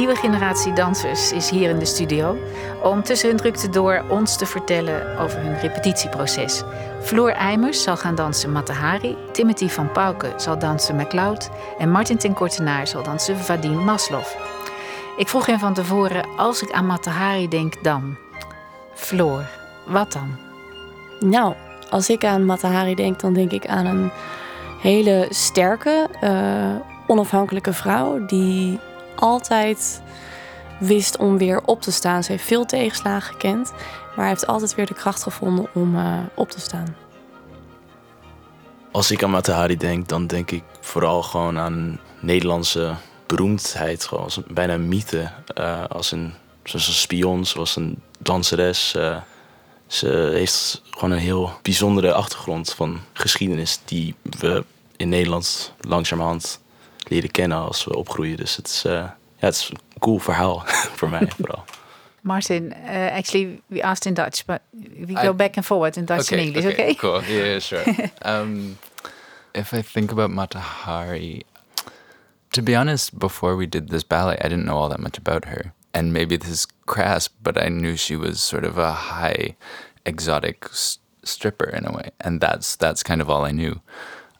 Nieuwe 0.00 0.16
generatie 0.16 0.72
dansers 0.72 1.32
is 1.32 1.50
hier 1.50 1.70
in 1.70 1.78
de 1.78 1.84
studio 1.84 2.36
om 2.82 3.02
tussen 3.02 3.28
hun 3.28 3.38
drukte 3.38 3.68
door 3.68 4.04
ons 4.08 4.36
te 4.36 4.46
vertellen 4.46 5.18
over 5.18 5.40
hun 5.40 5.58
repetitieproces. 5.58 6.62
Floor 7.02 7.30
Eimers 7.30 7.82
zal 7.82 7.96
gaan 7.96 8.14
dansen 8.14 8.52
Matahari, 8.52 9.16
Timothy 9.32 9.68
van 9.68 9.92
Pauken 9.92 10.40
zal 10.40 10.58
dansen 10.58 10.96
MacLeod 10.96 11.50
en 11.78 11.90
Martin 11.90 12.16
ten 12.16 12.34
Kortenaar 12.34 12.86
zal 12.86 13.02
dansen 13.02 13.36
Vadim 13.36 13.84
Maslov. 13.84 14.34
Ik 15.16 15.28
vroeg 15.28 15.46
hem 15.46 15.58
van 15.58 15.74
tevoren, 15.74 16.26
als 16.36 16.62
ik 16.62 16.70
aan 16.70 16.86
Matahari 16.86 17.48
denk 17.48 17.84
dan? 17.84 18.16
Floor, 18.94 19.42
wat 19.86 20.12
dan? 20.12 20.38
Nou, 21.18 21.54
als 21.90 22.10
ik 22.10 22.24
aan 22.24 22.44
Matahari 22.44 22.94
denk, 22.94 23.20
dan 23.20 23.32
denk 23.32 23.52
ik 23.52 23.66
aan 23.66 23.86
een 23.86 24.10
hele 24.80 25.26
sterke, 25.30 26.08
uh, 26.22 26.74
onafhankelijke 27.06 27.72
vrouw 27.72 28.26
die 28.26 28.78
altijd 29.14 30.02
wist 30.78 31.16
om 31.16 31.38
weer 31.38 31.62
op 31.64 31.82
te 31.82 31.92
staan. 31.92 32.24
Ze 32.24 32.32
heeft 32.32 32.44
veel 32.44 32.66
tegenslagen 32.66 33.32
gekend, 33.32 33.72
maar 34.16 34.28
heeft 34.28 34.46
altijd 34.46 34.74
weer 34.74 34.86
de 34.86 34.94
kracht 34.94 35.22
gevonden 35.22 35.66
om 35.74 35.96
uh, 35.96 36.18
op 36.34 36.50
te 36.50 36.60
staan. 36.60 36.96
Als 38.92 39.10
ik 39.10 39.22
aan 39.22 39.30
Matahari 39.30 39.76
denk, 39.76 40.08
dan 40.08 40.26
denk 40.26 40.50
ik 40.50 40.62
vooral 40.80 41.22
gewoon 41.22 41.58
aan 41.58 42.00
Nederlandse 42.20 42.94
beroemdheid. 43.26 44.04
Gewoon 44.04 44.30
bijna 44.48 44.74
een 44.74 44.88
mythe. 44.88 45.30
Uh, 45.58 45.84
als 45.88 46.12
een, 46.12 46.32
zoals 46.64 46.86
een 46.86 46.92
spion, 46.92 47.46
zoals 47.46 47.76
een 47.76 48.02
danseres. 48.18 48.94
Uh, 48.96 49.16
ze 49.86 50.30
heeft 50.32 50.82
gewoon 50.90 51.10
een 51.10 51.18
heel 51.18 51.52
bijzondere 51.62 52.12
achtergrond 52.12 52.72
van 52.72 53.00
geschiedenis 53.12 53.80
die 53.84 54.14
we 54.22 54.64
in 54.96 55.08
Nederland 55.08 55.72
langzamerhand 55.80 56.60
leren 57.10 57.30
kennen 57.30 57.58
als 57.58 57.84
we 57.84 57.96
opgroeien. 57.96 58.36
Dus 58.36 58.56
het 58.56 58.66
is, 58.66 58.84
uh, 58.84 58.92
ja, 58.92 59.16
het 59.36 59.54
is 59.54 59.68
een 59.68 59.98
cool 59.98 60.18
verhaal 60.18 60.62
voor 60.96 61.08
mij 61.08 61.28
vooral. 61.36 61.64
Martin, 62.22 62.72
uh, 62.72 63.16
actually, 63.16 63.60
we 63.66 63.82
asked 63.82 64.06
in 64.06 64.14
Dutch, 64.14 64.44
but 64.44 64.60
we 65.06 65.14
go 65.14 65.30
I, 65.30 65.32
back 65.32 65.56
and 65.56 65.64
forward 65.64 65.96
in 65.96 66.04
Dutch 66.04 66.20
okay, 66.20 66.38
and 66.38 66.46
English, 66.46 66.72
okay? 66.72 66.90
okay? 66.90 66.94
Cool, 66.94 67.22
yeah, 67.22 67.44
yeah 67.44 67.58
sure. 67.58 67.84
um, 68.40 68.78
if 69.54 69.72
I 69.72 69.82
think 69.82 70.12
about 70.12 70.30
Matahari, 70.30 71.42
to 72.52 72.62
be 72.62 72.74
honest, 72.74 73.18
before 73.18 73.56
we 73.56 73.66
did 73.66 73.88
this 73.88 74.04
ballet, 74.04 74.36
I 74.44 74.48
didn't 74.48 74.64
know 74.64 74.76
all 74.76 74.88
that 74.90 75.00
much 75.00 75.18
about 75.18 75.46
her. 75.46 75.72
And 75.92 76.12
maybe 76.12 76.36
this 76.36 76.50
is 76.50 76.66
crass, 76.86 77.28
but 77.28 77.56
I 77.58 77.68
knew 77.68 77.96
she 77.96 78.16
was 78.16 78.40
sort 78.40 78.64
of 78.64 78.78
a 78.78 78.92
high, 78.92 79.56
exotic 80.04 80.68
stripper 81.24 81.68
in 81.68 81.86
a 81.86 81.92
way, 81.92 82.10
and 82.20 82.40
that's 82.40 82.76
that's 82.76 83.02
kind 83.02 83.20
of 83.20 83.28
all 83.28 83.44
I 83.44 83.50
knew. 83.50 83.80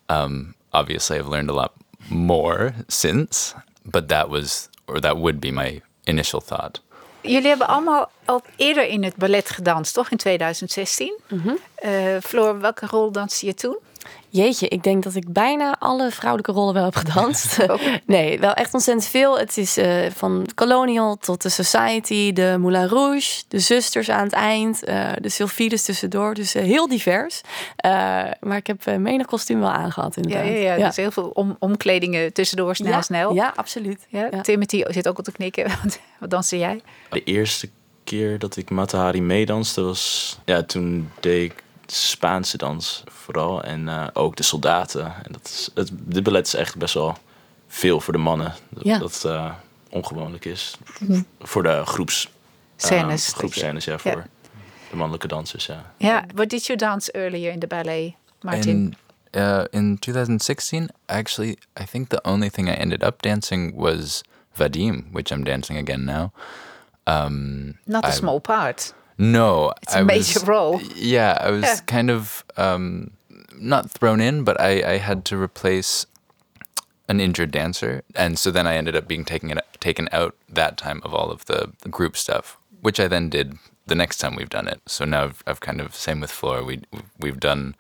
Um, 0.09 0.55
obviously, 0.73 1.19
I've 1.19 1.27
learned 1.29 1.51
a 1.51 1.55
lot 1.55 1.75
more 2.09 2.73
since, 2.87 3.55
but 3.83 4.09
that 4.09 4.29
was 4.29 4.69
or 4.87 5.01
that 5.01 5.17
would 5.17 5.41
be 5.41 5.51
my 5.51 5.81
initial 6.05 6.41
thought. 6.41 6.81
Jullie 7.23 7.49
hebben 7.49 7.67
allemaal 7.67 8.11
al 8.25 8.43
eerder 8.57 8.87
in 8.87 9.05
het 9.05 9.17
ballet 9.17 9.51
gedanst, 9.51 9.95
toch? 9.95 10.11
In 10.11 10.17
2016. 10.17 11.19
Mm 11.29 11.41
-hmm. 11.41 11.57
uh, 11.85 12.17
Floor, 12.23 12.61
welke 12.61 12.87
rol 12.87 13.13
danste 13.13 13.47
je 13.47 13.55
toen? 13.55 13.79
Jeetje, 14.33 14.69
ik 14.69 14.83
denk 14.83 15.03
dat 15.03 15.15
ik 15.15 15.33
bijna 15.33 15.77
alle 15.79 16.11
vrouwelijke 16.11 16.53
rollen 16.53 16.75
wel 16.75 16.85
heb 16.85 16.97
gedanst. 16.97 17.59
nee, 18.07 18.41
wel 18.41 18.53
echt 18.53 18.75
ontzettend 18.75 19.09
veel. 19.09 19.39
Het 19.39 19.57
is 19.57 19.79
uh, 19.79 20.11
van 20.11 20.47
Colonial 20.55 21.17
tot 21.17 21.43
de 21.43 21.49
Society, 21.49 22.33
de 22.33 22.57
Moulin 22.59 22.87
Rouge, 22.87 23.43
de 23.49 23.59
Zusters 23.59 24.09
aan 24.09 24.25
het 24.25 24.33
eind, 24.33 24.89
uh, 24.89 25.11
de 25.21 25.29
Sylphides 25.29 25.83
tussendoor. 25.83 26.35
Dus 26.35 26.57
uh, 26.57 26.63
heel 26.63 26.89
divers. 26.89 27.41
maar 28.41 28.57
ik 28.57 28.67
heb 28.67 28.99
menig 28.99 29.27
kostuum 29.27 29.61
wel 29.61 29.71
aangehad 29.71 30.17
inderdaad. 30.17 30.47
Ja, 30.47 30.53
ja, 30.53 30.75
ja, 30.75 30.87
dus 30.87 30.97
heel 30.97 31.11
veel 31.11 31.31
om, 31.35 31.57
omkledingen 31.59 32.33
tussendoor, 32.33 32.77
snel, 32.77 32.91
ja, 32.91 33.03
snel. 33.03 33.35
Ja, 33.35 33.53
absoluut. 33.57 34.07
Ja, 34.09 34.41
Timothy 34.41 34.83
zit 34.87 35.09
ook 35.09 35.19
op 35.19 35.25
te 35.25 35.33
knikken. 35.33 35.71
Wat 36.21 36.31
danste 36.31 36.59
jij? 36.59 36.81
De 37.11 37.25
eerste 37.25 37.69
keer 38.05 38.39
dat 38.39 38.57
ik 38.57 38.71
Matahari 38.71 39.23
meedanste 39.23 39.83
was... 39.83 40.39
Ja, 40.45 40.63
toen 40.63 41.11
deed 41.21 41.51
ik 41.51 41.63
Spaanse 41.93 42.57
dans 42.57 43.03
vooral. 43.07 43.63
En 43.63 43.81
uh, 43.81 44.07
ook 44.13 44.37
de 44.37 44.43
soldaten. 44.43 45.05
En 45.05 45.33
dat 45.33 45.45
is, 45.45 45.71
het, 45.75 45.91
dit 45.93 46.23
ballet 46.23 46.47
is 46.47 46.55
echt 46.55 46.77
best 46.77 46.95
wel 46.95 47.17
veel 47.69 48.01
voor 48.01 48.13
de 48.13 48.19
mannen. 48.19 48.55
Dat, 48.69 48.85
ja. 48.85 48.99
dat 48.99 49.23
uh, 49.27 49.53
ongewoonlijk 49.91 50.45
is. 50.45 50.77
Mm. 50.99 51.27
Voor 51.41 51.63
de 51.63 51.83
groeps... 51.85 52.29
Scènes. 52.77 53.29
Uh, 53.29 53.35
groepscènes, 53.35 53.85
ja. 53.85 53.99
Voor 53.99 54.11
ja. 54.11 54.27
de 54.91 54.97
mannelijke 54.97 55.29
dansers, 55.29 55.67
ja. 55.67 55.93
Ja, 55.97 56.09
yeah. 56.09 56.25
what 56.35 56.49
did 56.49 56.67
you 56.67 56.79
dance 56.79 57.13
earlier 57.13 57.53
in 57.53 57.59
the 57.59 57.67
ballet, 57.67 58.15
Martin? 58.41 58.97
In, 59.31 59.41
uh, 59.41 59.65
in 59.71 59.99
2016, 59.99 60.91
actually, 61.07 61.57
I 61.81 61.85
think 61.85 62.09
the 62.09 62.25
only 62.25 62.51
thing 62.51 62.69
I 62.69 62.75
ended 62.75 63.03
up 63.03 63.23
dancing 63.23 63.75
was 63.77 64.23
Vadim, 64.53 65.13
which 65.13 65.31
I'm 65.31 65.45
dancing 65.45 65.79
again 65.79 66.05
now. 66.05 66.33
Um, 67.07 67.79
Not 67.87 68.05
a 68.05 68.09
I, 68.09 68.13
small 68.13 68.41
part. 68.41 68.95
No, 69.21 69.75
it's 69.83 69.95
a 69.95 69.99
I 69.99 70.03
major 70.03 70.41
was, 70.41 70.49
role. 70.49 70.81
Yeah, 70.97 71.37
I 71.39 71.51
was 71.51 71.63
yeah. 71.63 71.77
kind 71.87 72.11
of 72.11 72.43
um, 72.57 73.11
not 73.55 73.91
thrown 73.91 74.19
in, 74.19 74.45
but 74.45 74.59
I, 74.59 74.95
I 74.95 74.97
had 74.97 75.27
to 75.27 75.37
replace 75.37 76.07
an 77.07 77.21
injured 77.21 77.51
dancer, 77.51 78.03
and 78.15 78.39
so 78.39 78.51
then 78.51 78.67
I 78.67 78.77
ended 78.77 78.97
up 78.97 79.07
being 79.07 79.27
taken 79.27 79.61
taken 79.79 80.09
out 80.13 80.35
that 80.49 80.79
time 80.79 81.03
of 81.05 81.15
all 81.15 81.31
of 81.31 81.45
the, 81.45 81.71
the 81.83 81.91
group 81.91 82.17
stuff, 82.17 82.57
which 82.81 82.99
I 82.99 83.09
then 83.09 83.29
did 83.29 83.59
the 83.87 83.95
next 83.95 84.19
time 84.19 84.37
we've 84.37 84.49
done 84.49 84.69
it. 84.69 84.81
So 84.87 85.05
now 85.05 85.25
I've, 85.25 85.43
I've 85.47 85.61
kind 85.61 85.83
of 85.83 85.95
same 85.95 86.21
with 86.21 86.31
Flora. 86.31 86.65
We 86.65 86.81
we've 87.19 87.41
done 87.41 87.75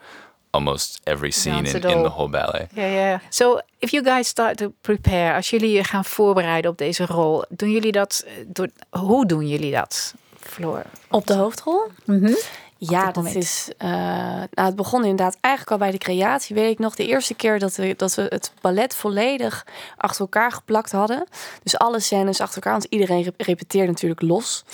almost 0.52 1.00
every 1.06 1.30
scene 1.30 1.64
in, 1.64 1.76
in 1.76 2.02
the 2.02 2.10
whole 2.10 2.28
ballet. 2.28 2.68
Yeah. 2.74 2.92
Yeah. 2.92 3.18
So 3.30 3.60
if 3.80 3.94
you 3.94 4.02
guys 4.02 4.28
start 4.28 4.58
to 4.58 4.74
prepare, 4.82 5.34
als 5.34 5.50
jullie 5.50 5.72
je 5.72 5.84
gaan 5.84 6.04
voorbereiden 6.04 6.70
op 6.70 6.78
deze 6.78 7.06
rol, 7.06 7.44
doen 7.48 7.70
jullie 7.70 7.92
dat? 7.92 8.24
Door, 8.46 8.68
hoe 8.90 9.26
doen 9.26 9.48
jullie 9.48 9.72
dat? 9.72 10.14
Floor. 10.50 10.82
Op 11.10 11.26
de 11.26 11.34
hoofdrol? 11.34 11.82
Mm 12.04 12.24
-hmm. 12.24 12.36
Ja, 12.82 13.10
dat 13.10 13.34
is. 13.34 13.70
Uh, 13.78 13.88
nou, 13.88 14.48
het 14.68 14.76
begon 14.76 15.02
inderdaad 15.02 15.36
eigenlijk 15.40 15.72
al 15.72 15.78
bij 15.86 15.90
de 15.90 16.04
creatie. 16.04 16.54
Weet 16.54 16.70
ik 16.70 16.78
nog, 16.78 16.94
de 16.94 17.06
eerste 17.06 17.34
keer 17.34 17.58
dat 17.58 17.76
we, 17.76 17.94
dat 17.96 18.14
we 18.14 18.22
het 18.28 18.52
ballet 18.60 18.94
volledig 18.94 19.66
achter 19.96 20.20
elkaar 20.20 20.52
geplakt 20.52 20.92
hadden. 20.92 21.26
Dus 21.62 21.78
alle 21.78 22.00
scènes 22.00 22.40
achter 22.40 22.54
elkaar, 22.54 22.72
want 22.72 22.86
iedereen 22.88 23.34
repeteerde 23.36 23.88
natuurlijk 23.90 24.22
los. 24.22 24.64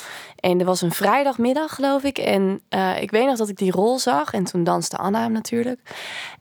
En 0.41 0.59
er 0.61 0.67
was 0.67 0.81
een 0.81 0.93
vrijdagmiddag, 0.93 1.75
geloof 1.75 2.03
ik. 2.03 2.19
En 2.19 2.61
uh, 2.71 3.03
ik 3.03 3.11
weet 3.11 3.27
nog 3.27 3.37
dat 3.37 3.49
ik 3.49 3.57
die 3.57 3.73
rol 3.73 3.99
zag. 3.99 4.33
En 4.33 4.45
toen 4.45 4.65
danste 4.65 4.97
Anna 4.97 5.21
hem 5.21 5.33
natuurlijk. 5.33 5.81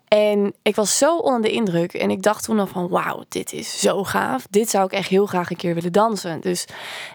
En 0.08 0.54
ik 0.62 0.76
was 0.76 0.98
zo 0.98 1.18
onder 1.18 1.42
de 1.42 1.52
indruk. 1.52 1.94
En 1.94 2.10
ik 2.10 2.22
dacht 2.22 2.44
toen 2.44 2.60
al 2.60 2.68
van, 2.68 2.88
wauw, 2.88 3.24
dit 3.30 3.54
is 3.54 3.80
zo 3.80 4.04
gaaf. 4.04 4.48
Dit 4.50 4.70
zou 4.70 4.86
ik 4.86 4.92
echt 4.92 5.10
heel 5.10 5.26
graag 5.26 5.50
een 5.50 5.56
keer 5.56 5.74
willen 5.74 5.92
dansen. 5.92 6.42
Dus 6.42 6.66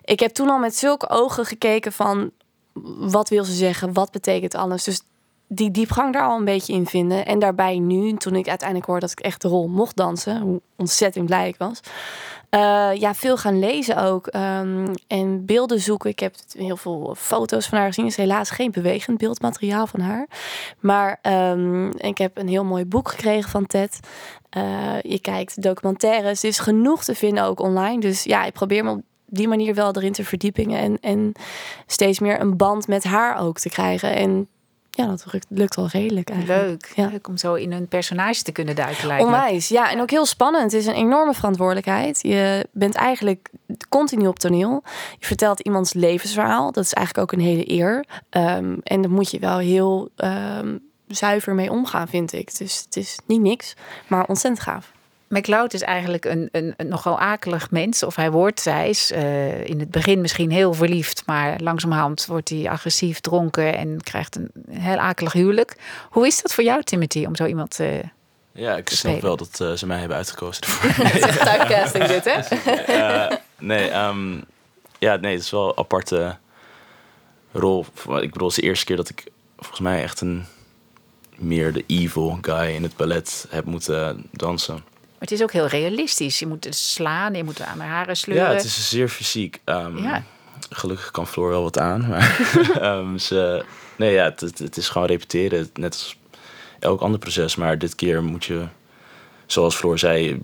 ik 0.04 0.20
heb 0.20 0.30
toen 0.30 0.50
al 0.50 0.58
met 0.58 0.76
zulke 0.76 1.08
ogen 1.08 1.46
gekeken 1.46 1.92
van... 1.92 2.30
wat 2.98 3.28
wil 3.28 3.44
ze 3.44 3.52
zeggen, 3.52 3.92
wat 3.92 4.10
betekent 4.10 4.54
alles. 4.54 4.84
Dus 4.84 5.02
die 5.46 5.70
diepgang 5.70 6.12
daar 6.12 6.26
al 6.26 6.38
een 6.38 6.44
beetje 6.44 6.72
in 6.72 6.86
vinden. 6.86 7.26
En 7.26 7.38
daarbij 7.38 7.78
nu, 7.78 8.14
toen 8.14 8.34
ik 8.34 8.48
uiteindelijk 8.48 8.88
hoorde 8.88 9.06
dat 9.06 9.18
ik 9.18 9.24
echt 9.24 9.42
de 9.42 9.48
rol 9.48 9.68
mocht 9.68 9.96
dansen... 9.96 10.40
hoe 10.40 10.60
ontzettend 10.76 11.26
blij 11.26 11.48
ik 11.48 11.56
was... 11.58 11.80
Uh, 12.54 12.90
ja, 12.94 13.14
veel 13.14 13.36
gaan 13.36 13.58
lezen 13.58 13.96
ook. 13.96 14.34
Um, 14.34 14.94
en 15.06 15.44
beelden 15.44 15.80
zoeken. 15.80 16.10
Ik 16.10 16.18
heb 16.18 16.34
heel 16.52 16.76
veel 16.76 17.14
foto's 17.18 17.66
van 17.66 17.78
haar 17.78 17.86
gezien. 17.86 18.04
Er 18.04 18.10
is 18.10 18.16
helaas 18.16 18.50
geen 18.50 18.70
bewegend 18.70 19.18
beeldmateriaal 19.18 19.86
van 19.86 20.00
haar. 20.00 20.28
Maar 20.80 21.18
um, 21.22 21.92
ik 21.96 22.18
heb 22.18 22.38
een 22.38 22.48
heel 22.48 22.64
mooi 22.64 22.84
boek 22.84 23.08
gekregen 23.08 23.50
van 23.50 23.66
Ted. 23.66 24.00
Uh, 24.56 25.00
je 25.02 25.20
kijkt 25.20 25.62
documentaires. 25.62 26.42
Er 26.42 26.48
is 26.48 26.58
genoeg 26.58 27.04
te 27.04 27.14
vinden 27.14 27.44
ook 27.44 27.60
online. 27.60 28.00
Dus 28.00 28.24
ja, 28.24 28.44
ik 28.44 28.52
probeer 28.52 28.84
me 28.84 28.90
op 28.90 29.02
die 29.26 29.48
manier 29.48 29.74
wel 29.74 29.96
erin 29.96 30.12
te 30.12 30.24
verdiepingen. 30.24 30.78
En, 30.80 30.98
en 31.00 31.32
steeds 31.86 32.18
meer 32.18 32.40
een 32.40 32.56
band 32.56 32.88
met 32.88 33.04
haar 33.04 33.38
ook 33.38 33.58
te 33.58 33.68
krijgen. 33.68 34.14
En 34.14 34.48
ja, 34.90 35.06
dat 35.06 35.24
lukt, 35.32 35.46
lukt 35.48 35.76
wel 35.76 35.86
redelijk 35.86 36.30
eigenlijk. 36.30 36.66
Leuk. 36.66 36.92
Ja. 36.94 37.08
Leuk 37.10 37.28
om 37.28 37.36
zo 37.36 37.54
in 37.54 37.72
een 37.72 37.88
personage 37.88 38.42
te 38.42 38.52
kunnen 38.52 38.76
duiken 38.76 39.06
lijkt 39.06 39.24
Onwijs, 39.24 39.68
ja. 39.68 39.90
En 39.90 40.00
ook 40.00 40.10
heel 40.10 40.26
spannend. 40.26 40.72
Het 40.72 40.80
is 40.80 40.86
een 40.86 40.94
enorme 40.94 41.34
verantwoordelijkheid. 41.34 42.22
Je 42.22 42.66
bent 42.72 42.94
eigenlijk 42.94 43.50
continu 43.88 44.26
op 44.26 44.38
toneel. 44.38 44.82
Je 45.18 45.26
vertelt 45.26 45.60
iemands 45.60 45.92
levensverhaal. 45.92 46.72
Dat 46.72 46.84
is 46.84 46.92
eigenlijk 46.92 47.32
ook 47.32 47.38
een 47.38 47.46
hele 47.46 47.70
eer. 47.70 48.04
Um, 48.30 48.80
en 48.82 49.02
daar 49.02 49.10
moet 49.10 49.30
je 49.30 49.38
wel 49.38 49.58
heel 49.58 50.10
um, 50.16 50.82
zuiver 51.06 51.54
mee 51.54 51.70
omgaan, 51.70 52.08
vind 52.08 52.32
ik. 52.32 52.58
Dus 52.58 52.82
het 52.84 52.96
is 52.96 53.18
niet 53.26 53.40
niks, 53.40 53.74
maar 54.06 54.26
ontzettend 54.26 54.62
gaaf. 54.62 54.92
McLeod 55.30 55.74
is 55.74 55.82
eigenlijk 55.82 56.24
een, 56.24 56.48
een, 56.52 56.74
een, 56.76 56.88
nogal 56.88 57.18
akelig 57.18 57.70
mens. 57.70 58.02
Of 58.02 58.16
hij 58.16 58.30
wordt, 58.30 58.60
zij 58.60 58.88
is 58.88 59.12
uh, 59.12 59.66
in 59.66 59.80
het 59.80 59.90
begin 59.90 60.20
misschien 60.20 60.50
heel 60.50 60.72
verliefd. 60.72 61.22
Maar 61.26 61.60
langzamerhand 61.60 62.26
wordt 62.26 62.48
hij 62.48 62.70
agressief, 62.70 63.20
dronken 63.20 63.76
en 63.76 64.02
krijgt 64.02 64.36
een 64.36 64.50
heel 64.70 64.96
akelig 64.96 65.32
huwelijk. 65.32 65.76
Hoe 66.10 66.26
is 66.26 66.42
dat 66.42 66.54
voor 66.54 66.64
jou, 66.64 66.82
Timothy, 66.82 67.24
om 67.24 67.36
zo 67.36 67.46
iemand 67.46 67.78
uh, 67.80 67.88
Ja, 68.52 68.76
ik 68.76 68.88
snap 68.88 69.20
wel 69.20 69.36
dat 69.36 69.58
uh, 69.62 69.72
ze 69.72 69.86
mij 69.86 69.98
hebben 69.98 70.16
uitgekozen 70.16 70.62
ervoor. 70.62 70.90
Het 71.06 71.28
is 71.28 71.36
typecasting 71.36 72.04
dit, 72.04 72.24
hè? 72.24 73.36
nee, 73.58 73.94
um, 73.94 74.44
ja, 74.98 75.16
nee, 75.16 75.32
het 75.32 75.42
is 75.42 75.50
wel 75.50 75.68
een 75.68 75.78
aparte 75.78 76.36
rol. 77.52 77.86
Ik 78.20 78.32
bedoel, 78.32 78.48
het 78.48 78.56
is 78.56 78.62
de 78.62 78.68
eerste 78.68 78.84
keer 78.84 78.96
dat 78.96 79.08
ik 79.08 79.24
volgens 79.56 79.80
mij 79.80 80.02
echt 80.02 80.20
een 80.20 80.46
meer 81.36 81.72
de 81.72 81.84
evil 81.86 82.38
guy 82.40 82.74
in 82.74 82.82
het 82.82 82.96
ballet 82.96 83.46
heb 83.50 83.64
moeten 83.64 84.26
dansen. 84.30 84.89
Het 85.20 85.30
is 85.30 85.42
ook 85.42 85.52
heel 85.52 85.66
realistisch. 85.66 86.38
Je 86.38 86.46
moet 86.46 86.66
slaan, 86.70 87.34
je 87.34 87.44
moet 87.44 87.62
aan 87.62 87.80
haar 87.80 87.88
haren 87.88 88.16
sleuren. 88.16 88.46
Ja, 88.46 88.52
het 88.54 88.64
is 88.64 88.88
zeer 88.88 89.08
fysiek. 89.08 89.60
Ehm, 89.64 89.96
Ja. 90.02 90.22
Gelukkig 90.70 91.10
kan 91.10 91.26
Floor 91.26 91.48
wel 91.50 91.62
wat 91.62 91.78
aan. 91.78 92.08
Maar 92.08 92.40
ehm, 92.80 93.18
ze, 93.18 93.64
nee, 93.96 94.12
ja, 94.12 94.24
het, 94.24 94.40
het, 94.58 94.76
is 94.76 94.88
gewoon 94.88 95.06
repeteren. 95.06 95.70
Net 95.74 95.92
als 95.92 96.16
elk 96.78 97.00
ander 97.00 97.18
proces. 97.18 97.56
Maar 97.56 97.78
dit 97.78 97.94
keer 97.94 98.22
moet 98.22 98.44
je, 98.44 98.64
zoals 99.46 99.74
Floor 99.76 99.98
zei, 99.98 100.42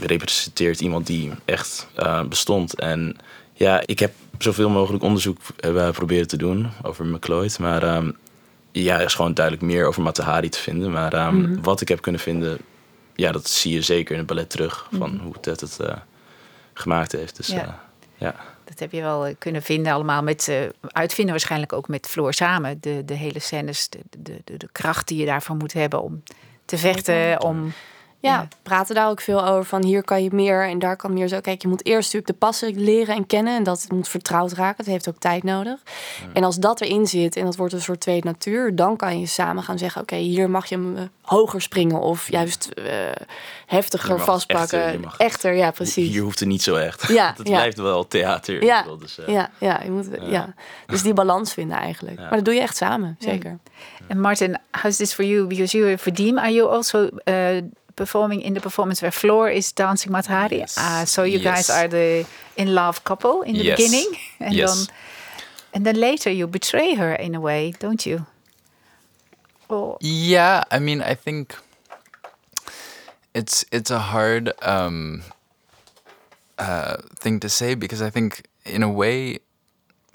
representeert 0.00 0.80
iemand 0.80 1.06
die 1.06 1.30
echt 1.44 1.86
eh, 1.94 2.22
bestond. 2.24 2.74
En 2.74 3.16
ja, 3.52 3.82
ik 3.86 3.98
heb 3.98 4.12
zoveel 4.38 4.68
mogelijk 4.70 5.02
onderzoek 5.04 5.38
uh, 5.64 5.90
proberen 5.90 6.26
te 6.26 6.36
doen 6.36 6.70
over 6.82 7.06
McLeod. 7.06 7.58
Maar 7.58 7.82
ehm, 7.82 8.10
ja, 8.72 8.98
er 8.98 9.04
is 9.04 9.14
gewoon 9.14 9.34
duidelijk 9.34 9.64
meer 9.64 9.86
over 9.86 10.02
Matahari 10.02 10.48
te 10.48 10.58
vinden. 10.58 10.90
Maar 10.90 11.34
Mhm. 11.34 11.60
wat 11.62 11.80
ik 11.80 11.88
heb 11.88 12.02
kunnen 12.02 12.20
vinden, 12.20 12.58
ja, 13.14 13.32
dat 13.32 13.48
zie 13.48 13.72
je 13.72 13.82
zeker 13.82 14.12
in 14.12 14.18
het 14.18 14.26
ballet 14.26 14.50
terug. 14.50 14.88
Van 14.92 15.18
hoe 15.18 15.40
Ted 15.40 15.60
het 15.60 15.80
eh, 15.80 15.96
gemaakt 16.74 17.12
heeft. 17.12 17.36
Dus 17.36 17.48
Mhm. 17.48 17.58
Ja. 17.58 17.82
ja. 18.16 18.26
ja. 18.26 18.34
Dat 18.64 18.78
heb 18.78 18.92
je 18.92 19.00
wel 19.00 19.26
eh, 19.26 19.34
kunnen 19.38 19.62
vinden 19.62 19.92
allemaal 19.92 20.22
met 20.22 20.48
eh, 20.48 20.56
uitvinden 20.80 21.32
waarschijnlijk 21.34 21.72
ook 21.72 21.88
met 21.88 22.06
Floor 22.06 22.32
samen. 22.32 22.80
De, 22.80 23.04
de 23.04 23.14
hele 23.14 23.38
scènes, 23.38 23.88
de, 23.88 23.98
de, 24.18 24.40
de, 24.44 24.56
de 24.56 24.68
kracht 24.72 25.08
die 25.08 25.18
je 25.18 25.26
daarvan 25.26 25.56
moet 25.56 25.72
hebben 25.72 26.02
om 26.02 26.22
te 26.64 26.78
vechten, 26.78 27.40
om... 27.42 27.72
Ja, 28.22 28.32
Ja. 28.32 28.40
we 28.40 28.56
praten 28.62 28.94
daar 28.94 29.08
ook 29.08 29.20
veel 29.20 29.44
over 29.46 29.64
van 29.64 29.84
hier 29.84 30.02
kan 30.04 30.22
je 30.22 30.30
meer 30.32 30.68
en 30.68 30.78
daar 30.78 30.96
kan 30.96 31.12
meer 31.12 31.28
zo. 31.28 31.40
Kijk, 31.40 31.62
je 31.62 31.68
moet 31.68 31.84
eerst 31.86 32.12
natuurlijk 32.12 32.26
de 32.26 32.46
passen 32.46 32.80
leren 32.80 33.14
en 33.14 33.26
kennen 33.26 33.56
en 33.56 33.62
dat 33.62 33.86
moet 33.88 34.08
vertrouwd 34.08 34.52
raken. 34.52 34.76
Het 34.76 34.86
heeft 34.86 35.08
ook 35.08 35.18
tijd 35.18 35.42
nodig. 35.42 35.80
En 36.32 36.44
als 36.44 36.56
dat 36.56 36.80
erin 36.80 37.06
zit 37.06 37.36
en 37.36 37.44
dat 37.44 37.56
wordt 37.56 37.72
een 37.72 37.80
soort 37.80 38.00
tweede 38.00 38.26
natuur, 38.26 38.74
dan 38.76 38.96
kan 38.96 39.20
je 39.20 39.26
samen 39.26 39.62
gaan 39.62 39.78
zeggen: 39.78 40.02
oké, 40.02 40.16
hier 40.16 40.50
mag 40.50 40.66
je 40.66 40.74
hem 40.74 40.96
eh, 40.96 41.02
hoger 41.22 41.60
springen 41.62 42.00
of 42.00 42.30
juist 42.30 42.66
eh, 42.74 42.84
Je 42.84 43.12
heftiger 43.66 44.16
mag 44.16 44.24
vastpakken. 44.24 44.78
echter, 44.78 44.92
je 44.92 44.98
mag- 45.04 45.16
Echter, 45.18 45.54
ja, 45.54 45.70
precies. 45.70 46.08
Hier 46.08 46.22
hoeft 46.22 46.38
het 46.40 46.48
niet 46.48 46.62
zo 46.62 46.74
echt. 46.74 47.08
Ja, 47.08 47.34
het 47.36 47.48
ja. 47.48 47.54
blijft 47.54 47.78
wel 47.78 48.06
theater. 48.08 48.64
Ja, 48.64 48.82
bedoel, 48.82 48.98
Dus, 48.98 49.18
eh, 49.18 49.28
ja, 49.34 49.50
ja, 49.58 49.80
je 49.84 49.90
moet, 49.90 50.08
ja. 50.22 50.54
Dus 50.86 51.02
die 51.02 51.12
balans 51.14 51.52
vinden 51.52 51.76
eigenlijk. 51.76 52.16
Ja. 52.18 52.22
Maar 52.22 52.34
dat 52.36 52.44
doe 52.44 52.54
je 52.54 52.60
echt 52.60 52.76
samen, 52.76 53.16
zeker. 53.18 53.58
And 54.08 54.20
Martin, 54.20 54.58
how's 54.82 54.96
this 54.96 55.12
for 55.14 55.24
you? 55.24 55.46
Because 55.46 55.78
you 55.78 55.98
for 55.98 56.14
Deem, 56.14 56.38
are 56.38 56.52
you 56.52 56.70
also 56.70 57.08
uh, 57.24 57.60
performing 57.96 58.40
in 58.42 58.54
the 58.54 58.60
performance 58.60 59.02
where 59.02 59.10
Floor 59.12 59.50
is 59.50 59.72
dancing 59.72 60.12
Matahari? 60.12 60.58
Yes. 60.58 60.76
Ah, 60.78 61.04
so 61.04 61.24
you 61.24 61.38
guys 61.38 61.70
are 61.70 61.88
the 61.88 62.24
in 62.56 62.74
love 62.74 63.02
couple 63.04 63.42
in 63.42 63.56
the 63.56 63.64
Yes. 63.64 63.76
beginning, 63.78 64.18
and 64.40 64.54
Yes. 64.54 64.68
then 64.70 64.86
and 65.74 65.84
then 65.86 65.96
later 65.96 66.30
you 66.30 66.46
betray 66.46 66.94
her 66.94 67.14
in 67.14 67.34
a 67.34 67.40
way, 67.40 67.72
don't 67.78 68.04
you? 68.06 68.26
Oh, 69.70 69.96
Yeah, 70.00 70.64
I 70.70 70.78
mean, 70.78 71.00
I 71.02 71.14
think 71.14 71.54
it's 73.34 73.64
it's 73.72 73.90
a 73.90 73.98
hard 73.98 74.52
um, 74.62 75.22
uh, 76.58 76.96
thing 77.20 77.40
to 77.40 77.48
say 77.48 77.74
because 77.74 78.02
I 78.02 78.10
think 78.10 78.42
in 78.64 78.82
a 78.82 78.88
way, 78.88 79.38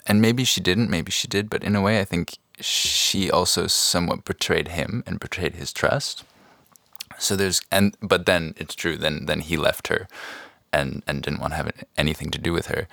and 0.06 0.22
maybe 0.22 0.44
she 0.46 0.62
didn't, 0.62 0.90
maybe 0.90 1.12
she 1.12 1.28
did, 1.28 1.50
but 1.50 1.64
in 1.64 1.76
a 1.76 1.82
way, 1.82 2.00
I 2.00 2.06
think 2.06 2.38
she 2.60 3.32
also 3.32 3.68
somewhat 3.68 4.24
betrayed 4.26 4.68
him 4.68 5.04
and 5.08 5.20
betrayed 5.20 5.56
his 5.56 5.74
trust. 5.74 6.24
So 7.20 7.36
there's 7.36 7.62
and 7.72 7.96
but 8.02 8.26
then 8.26 8.54
it's 8.58 8.76
true. 8.76 8.98
Then 8.98 9.26
then 9.26 9.42
he 9.42 9.58
left 9.58 9.88
her, 9.88 10.08
and 10.72 11.04
and 11.08 11.22
didn't 11.22 11.40
want 11.40 11.54
to 11.54 11.58
have 11.58 11.72
anything 11.98 12.30
to 12.32 12.40
do 12.40 12.54
with 12.54 12.68
her, 12.68 12.88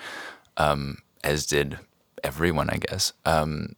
um, 0.56 0.98
as 1.22 1.46
did 1.46 1.78
everyone, 2.22 2.70
I 2.70 2.78
guess. 2.78 3.12
Um, 3.24 3.76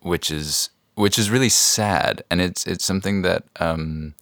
which 0.00 0.30
is 0.30 0.70
which 0.94 1.18
is 1.18 1.30
really 1.30 1.48
sad, 1.48 2.24
and 2.30 2.40
it's 2.40 2.66
it's 2.66 2.84
something 2.84 3.22
that 3.22 3.44
um, 3.60 4.14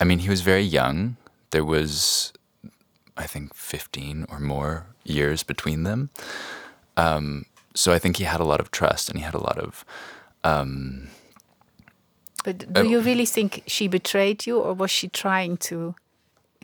I 0.00 0.04
mean, 0.04 0.20
he 0.20 0.28
was 0.28 0.40
very 0.42 0.62
young. 0.62 1.16
There 1.50 1.64
was, 1.64 2.32
I 3.16 3.26
think, 3.26 3.54
fifteen 3.54 4.26
or 4.28 4.40
more 4.40 4.86
years 5.04 5.42
between 5.42 5.84
them. 5.84 6.10
Um, 6.96 7.46
so 7.74 7.92
I 7.92 7.98
think 7.98 8.16
he 8.16 8.24
had 8.24 8.40
a 8.40 8.44
lot 8.44 8.60
of 8.60 8.70
trust, 8.70 9.08
and 9.08 9.18
he 9.18 9.24
had 9.24 9.34
a 9.34 9.42
lot 9.42 9.58
of. 9.58 9.84
Um, 12.46 12.54
but 12.56 12.72
do 12.74 12.80
Uh, 12.80 12.90
you 12.90 13.00
really 13.04 13.26
think 13.26 13.62
she 13.66 13.88
betrayed 13.88 14.46
you, 14.46 14.60
or 14.60 14.74
was 14.76 14.90
she 14.90 15.08
trying 15.08 15.56
to 15.58 15.94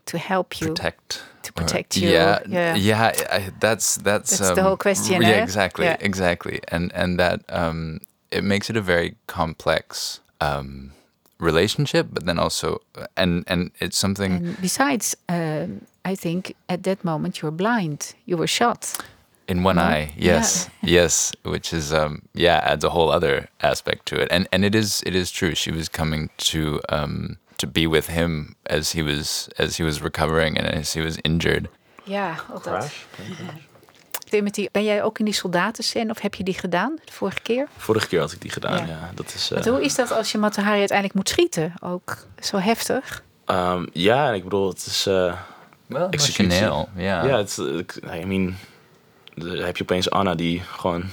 to 0.04 0.18
help 0.18 0.60
you? 0.60 0.68
protect 0.68 1.22
To 1.42 1.52
protect 1.52 1.96
you, 1.96 2.08
yeah 2.10 2.38
yeah. 2.48 2.76
yeah 2.76 3.12
I, 3.36 3.50
that's 3.60 3.96
that's 3.96 4.38
That's 4.38 4.54
the 4.54 4.62
whole 4.62 4.76
question, 4.76 5.22
yeah 5.22 5.38
eh? 5.38 5.42
exactly 5.42 5.84
Yeah. 5.84 5.96
exactly 6.00 6.60
and 6.72 6.92
and 6.94 7.18
that 7.18 7.40
um 7.48 7.98
it 8.30 8.44
makes 8.44 8.70
it 8.70 8.76
a 8.76 8.80
very 8.80 9.14
complex 9.26 10.20
um 10.40 10.92
relationship 11.40 12.06
but 12.12 12.24
then 12.24 12.38
also 12.38 12.80
and 13.16 13.44
and 13.48 13.70
it's 13.80 13.98
something 13.98 14.32
And 14.32 14.56
besides, 14.60 15.16
um, 15.28 15.80
I 16.12 16.16
think 16.16 16.54
at 16.68 16.82
that 16.82 17.04
moment 17.04 17.36
you're 17.40 17.56
blind. 17.56 18.14
You 18.24 18.38
were 18.38 18.48
shot. 18.48 18.96
In 19.44 19.64
one 19.66 19.74
No? 19.74 19.82
eye 19.82 20.12
yes 20.16 20.68
yes 20.80 21.32
which 21.42 21.72
is 21.72 21.90
um 21.92 22.20
yeah 22.32 22.60
adds 22.72 22.84
a 22.84 22.88
whole 22.88 23.14
other 23.14 23.48
aspect 23.56 24.04
to 24.06 24.16
it 24.16 24.30
and 24.30 24.46
and 24.50 24.64
it 24.64 24.74
is 24.74 25.00
it 25.02 25.14
is 25.14 25.30
true 25.30 25.54
she 25.54 25.72
was 25.72 25.88
coming 25.90 26.30
to 26.36 26.78
um 26.92 27.36
to 27.56 27.66
be 27.66 27.88
with 27.88 28.06
him 28.06 28.54
as 28.62 28.92
he 28.92 29.02
was 29.02 29.48
as 29.56 29.76
he 29.76 29.84
was 29.84 30.00
recovering 30.00 30.58
and 30.58 30.66
as 30.80 30.92
he 30.94 31.02
was 31.02 31.16
injured 31.22 31.68
Ja, 32.04 32.34
al 32.50 32.60
dat. 32.62 32.62
Crash. 32.62 33.04
Timothy, 34.28 34.68
ben 34.72 34.84
jij 34.84 35.02
ook 35.02 35.18
in 35.18 35.24
die 35.24 35.34
soldatenscène 35.34 36.10
of 36.10 36.20
heb 36.20 36.34
je 36.34 36.44
die 36.44 36.54
gedaan 36.54 36.98
de 37.04 37.12
vorige 37.12 37.40
keer? 37.42 37.68
Vorige 37.76 38.06
keer 38.08 38.20
had 38.20 38.32
ik 38.32 38.40
die 38.40 38.50
gedaan, 38.50 38.76
Ja. 38.78 38.86
ja. 38.86 39.10
Dat 39.14 39.34
is, 39.34 39.50
eh, 39.50 39.62
hoe 39.62 39.82
is 39.84 39.94
dat 39.94 40.10
als 40.10 40.32
je 40.32 40.38
Matahari 40.38 40.78
uiteindelijk 40.78 41.16
moet 41.18 41.28
schieten? 41.28 41.72
Ook 41.80 42.16
zo 42.40 42.56
heftig? 42.58 43.22
ehm, 43.46 43.86
ja, 43.92 44.28
en 44.28 44.34
ik 44.34 44.42
bedoel, 44.42 44.68
het 44.68 44.86
is... 44.86 45.06
eh, 45.06 45.34
well 45.86 46.06
Executie. 46.10 46.44
emotioneel 46.44 46.88
yeah 46.96 47.26
Ja, 47.26 47.36
het, 47.36 47.56
ik- 47.78 48.00
I 48.22 48.24
mean, 48.24 48.56
dan 49.34 49.56
heb 49.56 49.76
je 49.76 49.82
opeens 49.82 50.10
Anna 50.10 50.34
die 50.34 50.60
gewoon 50.60 51.04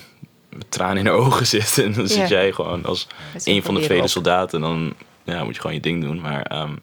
met 0.50 0.71
tranen 0.71 0.98
in 0.98 1.06
haar 1.06 1.16
ogen 1.16 1.48
zit. 1.56 1.77
En 1.77 1.94
dan 1.94 2.01
Ja. 2.04 2.07
zit 2.10 2.27
jij 2.30 2.51
gewoon 2.51 2.86
als 2.86 3.07
een 3.44 3.63
van 3.63 3.74
de 3.74 3.80
op. 4.04 4.10
soldaten. 4.10 4.62
Dan 4.62 4.94
ja, 5.24 5.44
moet 5.44 5.54
je 5.56 5.61
gewoon 5.61 5.76
je 5.76 5.81
ding 5.81 6.04
doen. 6.04 6.21
Maar 6.21 6.42
ehm, 6.42 6.76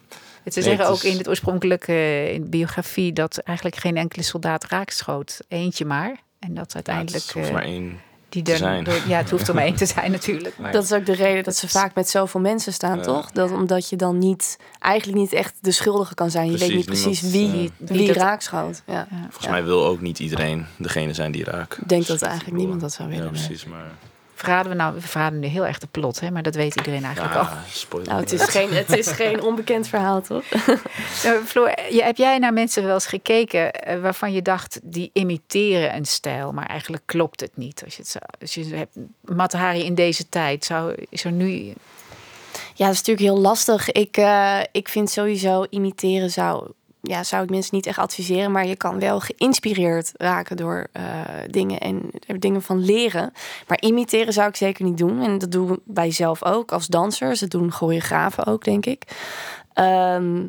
Het 0.43 0.53
Ze 0.55 0.59
Nee, 0.59 0.69
zeggen 0.69 0.85
het 0.85 0.95
ook 0.95 1.03
is- 1.03 1.11
in 1.11 1.17
het 1.17 1.27
oorspronkelijke 1.29 1.91
eh, 1.91 2.33
in 2.33 2.41
de 2.43 2.49
biografie 2.49 3.13
dat 3.13 3.37
eigenlijk 3.37 3.77
geen 3.77 3.97
enkele 3.97 4.23
soldaat 4.23 4.63
raakschoot. 4.65 5.39
Eentje 5.47 5.85
maar. 5.85 6.07
En 6.39 6.53
dat 6.53 6.55
ja, 6.55 6.61
het 6.61 6.73
uiteindelijk 6.75 7.23
is 7.25 7.31
hoeft 7.31 7.47
eh, 7.47 7.53
maar 7.53 7.63
één. 7.63 7.99
Die 8.29 8.43
er 8.43 8.57
zijn. 8.57 8.83
door- 8.83 9.01
ja, 9.07 9.17
het 9.17 9.29
hoeft 9.29 9.47
er 9.47 9.53
maar 9.53 9.63
één 9.63 9.75
te 9.75 9.85
zijn 9.95 10.11
natuurlijk. 10.11 10.57
Maar 10.57 10.71
Dat 10.71 10.83
is 10.83 10.91
ook 10.93 11.05
de 11.05 11.13
reden 11.13 11.43
dat 11.43 11.55
ze 11.55 11.67
vaak 11.69 11.95
met 11.95 12.09
zoveel 12.09 12.39
mensen 12.39 12.73
staan, 12.73 13.01
toch? 13.01 13.31
Dat, 13.31 13.51
omdat 13.51 13.89
je 13.89 13.95
dan 13.95 14.17
niet, 14.17 14.57
eigenlijk 14.79 15.17
niet 15.19 15.33
echt 15.33 15.53
de 15.61 15.71
schuldige 15.71 16.13
kan 16.15 16.31
zijn. 16.31 16.51
Je 16.51 16.57
weet 16.57 16.73
niet 16.73 16.85
Precies, 16.85 17.21
niemand, 17.21 17.53
wie, 17.53 17.71
wie, 17.77 17.97
wie 17.97 18.07
dat- 18.07 18.15
raakschoot. 18.15 18.81
Ja. 18.85 18.93
Ja. 18.93 19.05
Volgens 19.21 19.45
Ja. 19.45 19.51
mij 19.51 19.63
wil 19.63 19.85
ook 19.85 20.01
niet 20.01 20.19
iedereen 20.19 20.65
degene 20.77 21.13
zijn 21.13 21.31
die 21.31 21.43
raakt. 21.43 21.77
Ik 21.81 21.89
denk 21.89 22.07
dat 22.07 22.21
eigenlijk 22.21 22.57
niemand 22.57 22.81
dat 22.81 22.93
zou 22.93 23.09
willen. 23.09 23.23
Ja, 23.23 23.29
precies. 23.29 23.65
Maar 23.65 23.91
verraden 24.37 24.71
we 24.71 24.77
nou, 24.77 24.93
we 24.93 25.01
verraden 25.01 25.39
nu 25.39 25.47
heel 25.47 25.65
erg 25.65 25.77
de 25.77 25.87
plot, 25.91 26.19
hè? 26.19 26.31
maar 26.31 26.43
dat 26.43 26.55
weet 26.55 26.75
iedereen 26.75 27.03
eigenlijk 27.03 27.35
al. 27.35 27.41
ja, 27.43 27.63
spoiler. 27.69 28.09
Nou, 28.09 28.21
het 28.21 28.31
is, 28.31 28.43
geen, 28.43 28.71
het 28.73 28.97
is 28.97 29.07
geen 29.07 29.41
onbekend 29.49 29.87
verhaal, 29.87 30.21
toch? 30.21 30.43
Eh, 30.43 31.31
Floor, 31.49 31.73
je- 31.89 32.03
heb 32.03 32.17
jij 32.17 32.37
naar 32.37 32.53
mensen 32.53 32.83
wel 32.83 32.93
eens 32.93 33.05
gekeken 33.05 33.73
eh, 33.73 33.99
waarvan 33.99 34.33
je 34.33 34.41
dacht 34.41 34.79
die 34.83 35.09
imiteren 35.13 35.95
een 35.95 36.05
stijl, 36.05 36.51
maar 36.51 36.65
eigenlijk 36.65 37.03
klopt 37.05 37.41
het 37.41 37.57
niet? 37.57 37.83
Als 37.83 37.95
je 37.95 38.01
het 38.01 38.11
zo, 38.11 38.19
als 38.41 38.53
je 38.53 38.75
hebt 38.75 38.95
Matahari 39.21 39.83
in 39.83 39.95
deze 39.95 40.29
tijd, 40.29 40.65
zou, 40.65 40.95
is 41.09 41.23
er 41.23 41.31
nu. 41.31 41.73
Ja, 42.73 42.85
dat 42.85 42.93
is 42.93 42.97
natuurlijk 43.03 43.27
heel 43.27 43.37
lastig. 43.41 43.91
Ik, 43.91 44.17
eh, 44.17 44.59
ik 44.71 44.89
vind 44.89 45.09
sowieso 45.09 45.65
imiteren 45.69 46.29
zou, 46.31 46.71
ja, 47.01 47.23
zou 47.23 47.43
ik 47.43 47.49
mensen 47.49 47.75
niet 47.75 47.85
echt 47.85 47.97
adviseren. 47.97 48.51
Maar 48.51 48.67
je 48.67 48.75
kan 48.75 48.99
wel 48.99 49.19
geïnspireerd 49.19 50.11
raken 50.15 50.57
door 50.57 50.87
eh, 50.91 51.03
dingen 51.49 51.79
en 51.79 52.09
er 52.27 52.39
dingen 52.39 52.61
van 52.61 52.85
leren. 52.85 53.33
Maar 53.67 53.81
imiteren 53.81 54.33
zou 54.33 54.47
ik 54.49 54.55
zeker 54.55 54.85
niet 54.85 54.97
doen. 54.97 55.21
En 55.21 55.37
dat 55.37 55.51
doen 55.51 55.79
wij 55.85 56.11
zelf 56.11 56.43
ook 56.43 56.71
als 56.71 56.87
dansers. 56.87 57.39
Dat 57.39 57.49
doen 57.49 57.71
choreografen 57.71 58.45
ook, 58.45 58.63
denk 58.63 58.85
ik. 58.85 59.03
Ehm, 59.73 60.45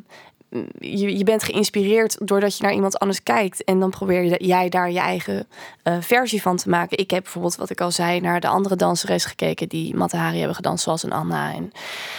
je, 0.78 1.18
je 1.18 1.24
bent 1.24 1.42
geïnspireerd 1.42 2.26
doordat 2.26 2.56
je 2.56 2.62
naar 2.62 2.74
iemand 2.74 2.98
anders 2.98 3.22
kijkt. 3.22 3.64
En 3.64 3.80
dan 3.80 3.90
probeer 3.90 4.22
je, 4.22 4.44
jij 4.44 4.68
daar 4.68 4.90
je 4.90 4.98
eigen 4.98 5.48
eh, 5.82 5.96
versie 6.00 6.42
van 6.42 6.56
te 6.56 6.68
maken. 6.68 6.98
Ik 6.98 7.10
heb 7.10 7.22
bijvoorbeeld, 7.22 7.56
wat 7.56 7.70
ik 7.70 7.80
al 7.80 7.90
zei, 7.90 8.20
naar 8.20 8.40
de 8.40 8.48
andere 8.48 8.76
danseres 8.76 9.24
gekeken... 9.24 9.68
die 9.68 9.96
Matahari 9.96 10.38
hebben 10.38 10.56
gedanst, 10.56 10.84
zoals 10.84 11.02
een 11.02 11.12
Anna 11.12 11.52
en 11.54 11.72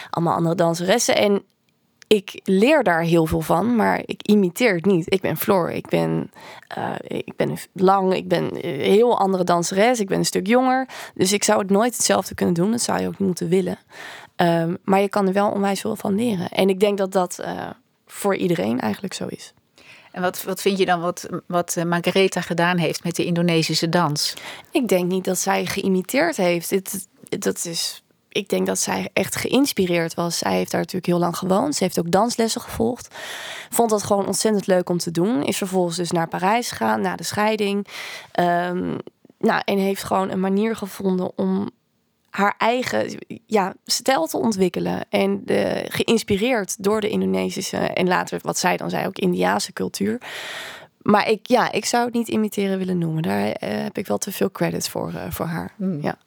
allemaal 0.09 0.35
andere 0.35 0.55
danseressen. 0.55 1.15
En 1.15 1.43
ik 2.09 2.39
leer 2.43 2.83
daar 2.83 3.01
heel 3.01 3.25
veel 3.25 3.41
van, 3.41 3.75
maar 3.75 4.01
ik 4.05 4.21
imiteer 4.21 4.75
het 4.75 4.85
niet. 4.85 5.13
Ik 5.13 5.21
ben 5.21 5.37
Floor, 5.37 5.71
ik 5.71 5.87
ben, 5.87 6.31
eh, 6.67 6.95
ik 7.07 7.35
ben 7.35 7.57
lang, 7.73 8.13
ik 8.13 8.27
ben 8.27 8.65
een 8.65 8.79
heel 8.79 9.19
andere 9.19 9.43
danseres, 9.43 9.99
ik 9.99 10.07
ben 10.07 10.17
een 10.17 10.25
stuk 10.25 10.47
jonger. 10.47 10.87
Dus 11.13 11.33
ik 11.33 11.43
zou 11.43 11.59
het 11.59 11.69
nooit 11.69 11.95
hetzelfde 11.95 12.35
kunnen 12.35 12.55
doen, 12.55 12.71
dat 12.71 12.81
zou 12.81 12.99
je 12.99 13.07
ook 13.07 13.19
niet 13.19 13.27
moeten 13.27 13.49
willen. 13.49 13.77
Ehm, 14.35 14.75
maar 14.83 15.01
je 15.01 15.09
kan 15.09 15.27
er 15.27 15.33
wel 15.33 15.49
onwijs 15.49 15.81
veel 15.81 15.95
van 15.95 16.15
leren. 16.15 16.49
En 16.49 16.69
ik 16.69 16.79
denk 16.79 16.97
dat 16.97 17.11
dat 17.11 17.39
eh, 17.39 17.69
voor 18.05 18.35
iedereen 18.35 18.79
eigenlijk 18.79 19.13
zo 19.13 19.25
is. 19.27 19.53
En 20.11 20.21
wat, 20.21 20.43
wat 20.43 20.61
vind 20.61 20.77
je 20.77 20.85
dan 20.85 21.01
wat, 21.01 21.29
wat 21.47 21.75
eh, 21.75 21.83
Margaretha 21.83 22.41
gedaan 22.41 22.77
heeft 22.77 23.03
met 23.03 23.15
de 23.15 23.25
Indonesische 23.25 23.89
dans? 23.89 24.33
Ik 24.71 24.87
denk 24.87 25.11
niet 25.11 25.25
dat 25.25 25.37
zij 25.37 25.65
geïmiteerd 25.65 26.37
heeft. 26.37 27.01
Dat 27.41 27.65
is 27.65 28.03
ik 28.29 28.49
denk 28.49 28.65
dat 28.65 28.79
zij 28.79 29.09
echt 29.13 29.35
geïnspireerd 29.35 30.13
was. 30.13 30.37
Zij 30.37 30.55
heeft 30.55 30.71
daar 30.71 30.79
natuurlijk 30.79 31.05
heel 31.05 31.19
lang 31.19 31.37
gewoond. 31.37 31.75
Ze 31.75 31.83
heeft 31.83 31.99
ook 31.99 32.11
danslessen 32.11 32.61
gevolgd. 32.61 33.15
Vond 33.69 33.89
dat 33.89 34.03
gewoon 34.03 34.25
ontzettend 34.25 34.67
leuk 34.67 34.89
om 34.89 34.97
te 34.97 35.11
doen. 35.11 35.43
Is 35.43 35.57
vervolgens 35.57 35.97
dus 35.97 36.11
naar 36.11 36.27
Parijs 36.27 36.69
gegaan 36.69 37.01
na 37.01 37.15
de 37.15 37.23
scheiding. 37.23 37.87
Ehm, 38.31 38.95
nou, 39.39 39.61
en 39.65 39.77
heeft 39.77 40.03
gewoon 40.03 40.29
een 40.29 40.39
manier 40.39 40.75
gevonden 40.75 41.37
om 41.37 41.69
haar 42.29 42.55
eigen 42.57 43.17
ja, 43.45 43.73
stijl 43.85 44.27
te 44.27 44.37
ontwikkelen. 44.37 45.05
En 45.09 45.41
de, 45.45 45.85
geïnspireerd 45.89 46.83
door 46.83 47.01
de 47.01 47.09
Indonesische 47.09 47.77
en 47.77 48.07
later 48.07 48.39
wat 48.41 48.57
zij 48.57 48.77
dan 48.77 48.89
zei 48.89 49.07
ook 49.07 49.17
Indiaanse 49.17 49.73
cultuur. 49.73 50.21
Maar 51.01 51.29
ik, 51.29 51.47
ja, 51.47 51.71
ik 51.71 51.85
zou 51.85 52.05
het 52.05 52.13
niet 52.13 52.27
imiteren 52.27 52.77
willen 52.77 52.97
noemen. 52.97 53.21
Daar 53.21 53.51
eh, 53.51 53.83
heb 53.83 53.97
ik 53.97 54.07
wel 54.07 54.17
te 54.17 54.31
veel 54.31 54.51
credits 54.51 54.89
voor, 54.89 55.11
uh, 55.13 55.23
voor 55.29 55.45
haar. 55.45 55.73
Hmm. 55.75 56.01
Ja. 56.01 56.17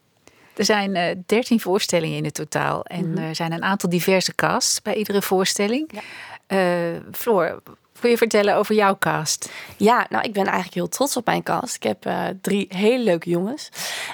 Er 0.56 0.64
zijn 0.64 0.96
uh, 0.96 1.04
13 1.26 1.60
voorstellingen 1.60 2.16
in 2.16 2.24
het 2.24 2.34
totaal. 2.34 2.84
En 2.84 3.10
Mhm. 3.10 3.22
er 3.22 3.34
zijn 3.34 3.52
een 3.52 3.62
aantal 3.62 3.88
diverse 3.88 4.34
casts 4.34 4.82
bij 4.82 4.94
iedere 4.94 5.22
voorstelling. 5.22 5.90
Ja. 5.92 6.00
Eh, 6.46 7.00
Floor, 7.12 7.62
wil 8.00 8.10
je 8.10 8.16
vertellen 8.16 8.56
over 8.56 8.74
jouw 8.74 8.96
cast? 8.98 9.50
Ja, 9.76 10.06
nou, 10.08 10.24
ik 10.24 10.32
ben 10.32 10.44
eigenlijk 10.44 10.74
heel 10.74 10.88
trots 10.88 11.16
op 11.16 11.26
mijn 11.26 11.42
cast. 11.42 11.74
Ik 11.74 11.82
heb 11.82 12.06
eh, 12.06 12.24
drie 12.40 12.66
hele 12.68 13.04
leuke 13.04 13.30
jongens. 13.30 13.68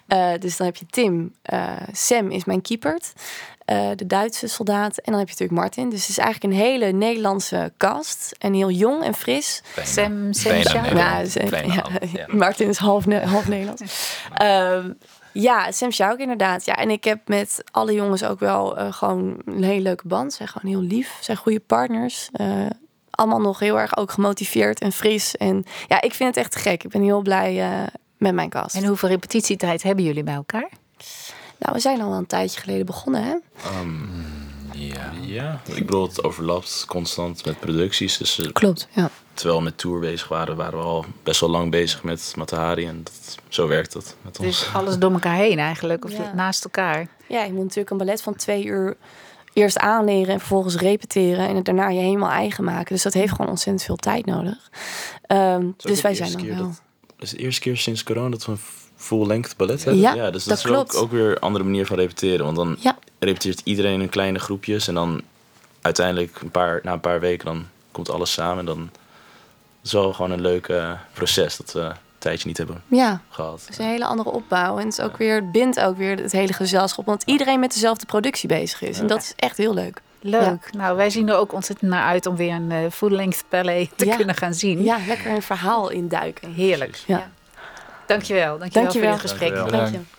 Eh, 0.07 0.30
dus 0.38 0.57
dan 0.57 0.66
heb 0.66 0.76
je 0.76 0.87
Tim. 0.90 1.35
eh, 1.42 1.73
Sam 1.92 2.30
is 2.30 2.45
mijn 2.45 2.62
keeper. 2.62 2.99
eh, 3.64 3.90
de 3.97 4.07
Duitse 4.07 4.47
soldaat. 4.47 4.97
En 4.99 5.11
dan 5.12 5.18
heb 5.18 5.28
je 5.28 5.35
natuurlijk 5.38 5.61
Martin. 5.61 5.88
Dus 5.90 6.00
het 6.00 6.09
is 6.09 6.18
eigenlijk 6.18 6.54
een 6.54 6.61
hele 6.61 6.92
Nederlandse 6.92 7.73
cast. 7.76 8.35
En 8.38 8.54
heel 8.54 8.71
jong 8.71 9.02
en 9.04 9.14
fris. 9.14 9.62
Bijna. 9.75 9.90
Sam, 9.90 10.33
Sam. 10.33 10.85
Ja, 10.97 11.21
dus. 11.23 11.37
Martin 12.26 12.68
is 12.68 12.76
half, 12.78 13.07
Ne- 13.07 13.26
half 13.26 13.49
Nederlands. 13.49 13.83
Ehm, 14.35 14.90
ja, 15.32 15.70
Sam 15.73 15.90
Sjauk 15.90 16.18
inderdaad. 16.18 16.64
Ja, 16.64 16.75
en 16.75 16.90
ik 16.90 17.04
heb 17.04 17.28
met 17.28 17.64
alle 17.70 17.92
jongens 17.92 18.25
ook 18.25 18.40
wel 18.40 18.76
eh, 18.76 18.92
gewoon 18.92 19.37
een 19.44 19.62
hele 19.62 19.82
leuke 19.82 20.08
band. 20.08 20.30
Ze 20.30 20.37
zijn 20.37 20.49
gewoon 20.49 20.73
heel 20.73 20.82
lief. 20.82 21.14
Ze 21.18 21.25
zijn 21.25 21.37
goede 21.37 21.61
partners. 21.61 22.28
Eh, 22.32 22.66
allemaal 23.11 23.40
nog 23.40 23.58
heel 23.58 23.80
erg 23.80 23.97
ook 23.97 24.11
gemotiveerd 24.11 24.80
en 24.80 24.92
fris. 24.92 25.37
En 25.37 25.64
ja, 25.88 26.00
ik 26.00 26.14
vind 26.14 26.35
het 26.35 26.44
echt 26.44 26.56
gek. 26.56 26.85
Ik 26.85 26.90
ben 26.90 27.02
heel 27.02 27.20
blij 27.20 27.62
eh, 27.62 27.87
met 28.16 28.35
mijn 28.35 28.49
cast. 28.49 28.76
En 28.76 28.85
hoeveel 28.85 29.08
repetitietijd 29.08 29.82
hebben 29.82 30.04
jullie 30.04 30.25
bij 30.25 30.35
elkaar? 30.35 30.68
Nou, 31.58 31.75
we 31.75 31.80
zijn 31.80 32.00
al 32.00 32.08
wel 32.08 32.18
een 32.18 32.26
tijdje 32.26 32.61
geleden 32.61 32.87
begonnen, 32.87 33.23
hè? 33.23 33.37
Ehm, 33.64 34.38
Ja. 34.78 35.12
ja, 35.20 35.61
ik 35.75 35.87
bedoel, 35.87 36.06
het 36.06 36.25
overlapt 36.25 36.85
constant 36.88 37.44
met 37.44 37.61
producties. 37.61 38.16
Dus 38.16 38.38
eh, 38.38 38.52
Klopt, 38.52 38.88
ja. 38.94 39.11
terwijl 39.35 39.58
we 39.58 39.64
met 39.64 39.78
tour 39.78 40.00
bezig 40.00 40.28
waren, 40.28 40.56
waren 40.56 40.78
we 40.78 40.85
al 40.85 41.04
best 41.23 41.40
wel 41.40 41.50
lang 41.50 41.70
bezig 41.70 42.02
met 42.02 42.32
Matahari. 42.37 42.87
En 42.87 43.00
dat, 43.04 43.37
zo 43.49 43.66
werkt 43.68 43.92
dat 43.92 44.16
met 44.23 44.38
ons. 44.38 44.49
Dus 44.49 44.75
alles 44.75 44.99
door 44.99 45.12
elkaar 45.12 45.37
heen 45.37 45.58
eigenlijk, 45.58 46.04
of 46.04 46.12
Ja. 46.12 46.32
naast 46.35 46.64
elkaar. 46.64 47.08
Ja, 47.28 47.42
je 47.44 47.52
moet 47.52 47.62
natuurlijk 47.62 47.90
een 47.90 47.97
ballet 47.97 48.23
van 48.23 48.35
twee 48.37 48.64
uur 48.64 48.97
eerst 49.52 49.78
aanleren 49.78 50.32
en 50.32 50.38
vervolgens 50.38 50.76
repeteren 50.76 51.49
en 51.49 51.56
het 51.56 51.64
daarna 51.64 51.88
je 51.88 52.00
helemaal 52.00 52.30
eigen 52.30 52.64
maken. 52.64 52.94
Dus 52.94 53.02
dat 53.02 53.12
heeft 53.14 53.30
gewoon 53.32 53.49
ontzettend 53.50 53.85
veel 53.85 53.97
tijd 53.97 54.26
nodig. 54.26 54.70
Ehm, 55.26 55.66
dus 55.76 56.00
wij 56.00 56.14
zijn 56.14 56.32
dan 56.32 56.47
wel. 56.47 56.56
dat- 56.56 56.82
Het 57.16 57.23
is 57.26 57.30
de 57.30 57.37
eerste 57.38 57.61
keer 57.61 57.76
sinds 57.76 58.02
corona 58.02 58.28
dat 58.30 58.44
we 58.47 58.52
een 58.52 58.58
full-length 58.99 59.57
ballet 59.57 59.85
hebben. 59.85 60.02
Ja, 60.02 60.31
dus 60.31 60.45
dat, 60.45 60.49
dat 60.49 60.59
is 60.59 60.62
klopt. 60.73 60.97
Ook, 60.97 61.02
ook 61.02 61.11
weer 61.11 61.31
een 61.31 61.38
andere 61.40 61.64
manier 61.64 61.87
van 61.87 61.97
repeteren. 61.97 62.45
Want 62.45 62.57
dan 62.57 62.76
Ja. 62.81 62.97
repeteert 63.19 63.61
iedereen 63.64 64.00
in 64.00 64.09
kleine 64.09 64.38
groepjes. 64.38 64.88
En 64.88 64.95
dan 64.95 65.23
uiteindelijk, 65.83 66.40
een 66.40 66.50
paar, 66.50 66.81
na 66.83 66.93
een 66.93 67.00
paar 67.00 67.21
weken, 67.21 67.45
dan 67.47 67.67
komt 67.93 68.11
alles 68.11 68.33
samen. 68.33 68.59
En 68.59 68.64
dan 68.64 68.90
is 69.85 69.93
wel 69.93 70.12
gewoon 70.12 70.31
een 70.31 70.40
leuk 70.40 70.73
proces 71.12 71.57
dat 71.57 71.73
we 71.73 71.81
een 71.81 71.95
tijdje 72.19 72.47
niet 72.49 72.57
hebben 72.59 72.83
Ja, 72.88 73.21
gehad. 73.31 73.61
het 73.61 73.69
is 73.71 73.78
een 73.78 73.85
hele 73.85 74.05
andere 74.05 74.31
opbouw. 74.31 74.78
En 74.78 74.85
het, 74.85 74.99
is 74.99 75.05
ook 75.05 75.17
weer, 75.17 75.50
bindt 75.50 75.81
ook 75.81 75.97
weer 75.97 76.17
het 76.17 76.33
hele 76.33 76.52
gezelschap. 76.52 77.07
Want 77.07 77.23
iedereen 77.26 77.61
met 77.61 77.73
dezelfde 77.73 78.07
productie 78.07 78.49
bezig 78.49 78.83
is. 78.83 78.99
En 78.99 79.07
dat 79.07 79.21
is 79.23 79.33
echt 79.37 79.57
heel 79.57 79.75
leuk. 79.75 80.00
Leuk. 80.21 80.71
Nou, 80.73 80.97
wij 80.97 81.11
zien 81.11 81.28
er 81.28 81.37
ook 81.37 81.52
ontzettend 81.52 81.90
naar 81.90 82.05
uit 82.07 82.26
om 82.26 82.37
weer 82.37 82.52
een 82.55 82.71
eh, 82.71 82.90
full-length 82.90 83.45
ballet 83.49 83.90
te 83.97 84.07
Ja. 84.07 84.17
kunnen 84.17 84.35
gaan 84.35 84.55
zien. 84.55 84.83
Ja, 84.83 84.99
lekker 85.07 85.31
een 85.31 85.43
verhaal 85.43 85.88
induiken. 85.90 86.52
Heerlijk. 86.52 87.02
Ja. 87.07 87.31
Dankjewel. 88.09 88.59
Dankjewel, 88.59 88.83
Dankjewel. 88.83 89.12
voor 89.12 89.21
dit 89.23 89.31
gesprek. 89.31 89.55
Dankjewel. 89.55 89.81
Dank 89.81 89.95
je. 89.95 90.17